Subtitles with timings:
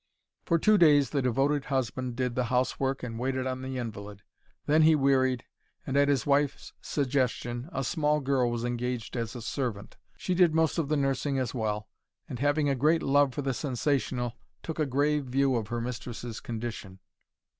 [0.47, 4.23] For two days the devoted husband did the housework and waited on the invalid.
[4.65, 5.43] Then he wearied,
[5.85, 9.97] and, at his wife's suggestion, a small girl was engaged as servant.
[10.17, 11.87] She did most of the nursing as well,
[12.27, 14.33] and, having a great love for the sensational,
[14.63, 16.97] took a grave view of her mistress's condition.